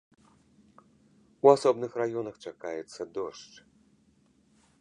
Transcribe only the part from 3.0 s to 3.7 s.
дождж.